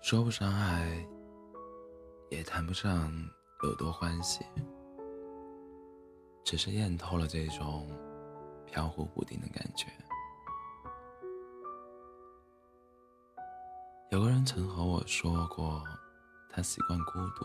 [0.00, 1.06] 说不上爱，
[2.30, 3.12] 也谈不上
[3.64, 4.44] 有多欢喜，
[6.44, 7.86] 只是厌透了这种
[8.64, 9.86] 飘忽不定的感觉。
[14.10, 15.84] 有个人曾和我说过，
[16.48, 17.44] 他习惯孤独，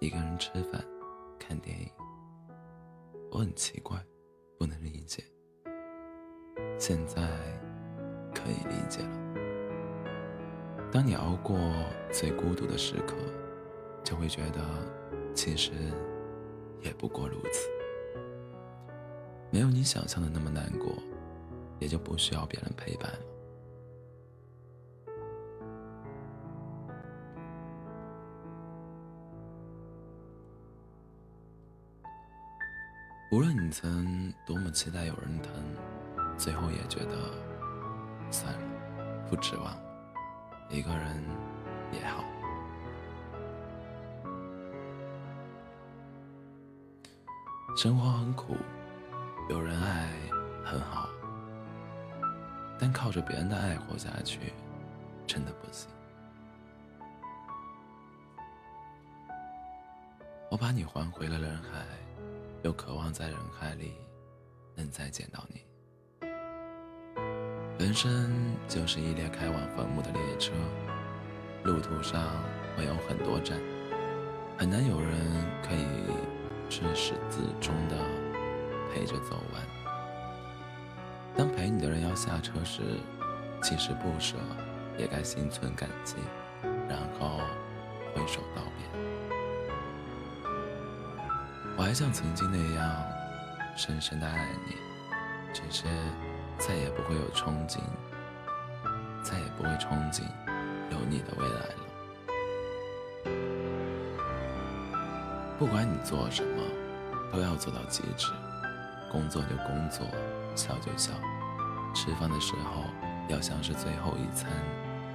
[0.00, 0.84] 一个人吃饭、
[1.38, 1.88] 看电影。
[3.30, 4.04] 我很奇怪，
[4.58, 5.24] 不能理解。
[6.78, 7.22] 现在
[8.34, 9.31] 可以理解了。
[10.92, 11.58] 当你熬过
[12.12, 13.16] 最孤独的时刻，
[14.04, 14.60] 就会觉得
[15.34, 15.72] 其实
[16.82, 17.66] 也不过如此，
[19.50, 20.92] 没有你想象的那么难过，
[21.78, 23.18] 也就不需要别人陪伴了。
[33.30, 35.54] 无论你曾多么期待有人疼，
[36.36, 37.32] 最后也觉得
[38.30, 39.91] 算了，不指望。
[40.72, 41.22] 一个人
[41.92, 42.24] 也好，
[47.76, 48.56] 生活很苦，
[49.50, 50.08] 有人爱
[50.64, 51.10] 很好，
[52.80, 54.54] 但靠着别人的爱活下去，
[55.26, 55.90] 真的不行。
[60.50, 61.84] 我把你还回了人海，
[62.62, 63.92] 又渴望在人海里
[64.74, 65.60] 能再见到你。
[67.78, 70.52] 人生就是一列开往坟墓的列车，
[71.64, 72.22] 路途上
[72.76, 73.58] 会有很多站，
[74.56, 75.10] 很难有人
[75.62, 75.84] 可以
[76.68, 77.96] 至始至终的
[78.92, 79.62] 陪着走完。
[81.36, 82.82] 当陪你的人要下车时，
[83.62, 84.36] 其实不舍
[84.96, 86.16] 也该心存感激，
[86.88, 87.40] 然后
[88.14, 88.86] 挥手道别。
[91.76, 93.02] 我还像曾经那样
[93.76, 94.76] 深深的爱你，
[95.52, 95.84] 只是。
[96.58, 97.80] 再也不会有憧憬，
[99.22, 100.22] 再也不会憧憬
[100.90, 101.76] 有你的未来了。
[105.58, 106.62] 不管你做什么，
[107.32, 108.32] 都要做到极致。
[109.10, 110.06] 工作就工作，
[110.54, 111.12] 笑就笑，
[111.94, 112.84] 吃饭的时候
[113.28, 114.50] 要像是最后一餐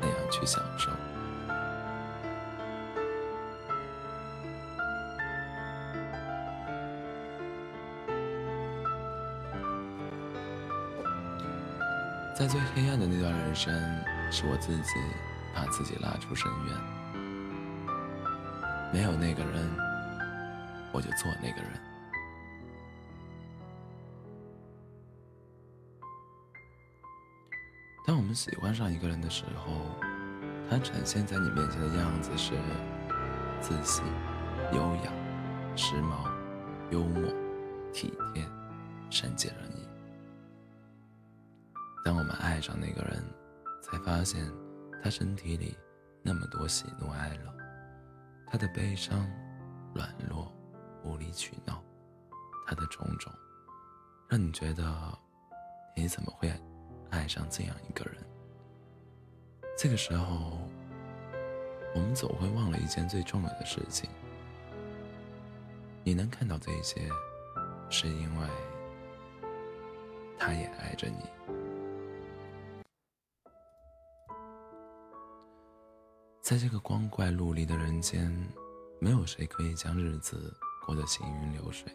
[0.00, 0.90] 那样去享受。
[12.34, 13.72] 在最黑暗的那段人生，
[14.28, 14.92] 是我自己
[15.54, 16.74] 把自己拉出深渊。
[18.92, 19.70] 没有那个人，
[20.92, 21.70] 我就做那个人。
[28.04, 29.72] 当我们喜欢上一个人的时候，
[30.68, 32.52] 他呈现在你面前的样子是
[33.60, 34.04] 自信、
[34.72, 35.12] 优雅、
[35.76, 36.28] 时髦、
[36.90, 37.22] 幽默、
[37.92, 38.44] 体贴、
[39.08, 39.83] 善解人意。
[42.04, 43.24] 当我们爱上那个人，
[43.82, 44.46] 才发现
[45.02, 45.74] 他身体里
[46.22, 47.50] 那么多喜怒哀乐，
[48.46, 49.26] 他的悲伤、
[49.94, 50.52] 软弱、
[51.02, 51.82] 无理取闹，
[52.66, 53.32] 他的种种，
[54.28, 54.84] 让你觉得
[55.96, 56.52] 你怎么会
[57.08, 58.16] 爱上这样一个人？
[59.74, 60.58] 这个时候，
[61.94, 64.10] 我们总会忘了一件最重要的事情：
[66.04, 67.08] 你能看到这些，
[67.88, 68.46] 是因为
[70.38, 71.24] 他也爱着你。
[76.44, 78.30] 在这个光怪陆离的人间，
[79.00, 81.90] 没有谁可以将日子过得行云流水，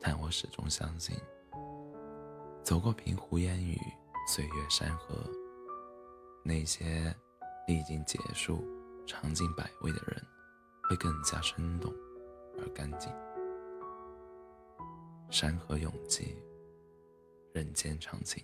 [0.00, 1.16] 但我始终相信，
[2.64, 3.78] 走过平湖烟雨、
[4.26, 5.24] 岁月山河，
[6.42, 7.14] 那些
[7.68, 8.66] 历经劫数、
[9.06, 10.20] 尝尽百味的人，
[10.82, 11.94] 会更加生动
[12.58, 13.12] 而干净。
[15.30, 16.34] 山河永寂，
[17.52, 18.42] 人间长情。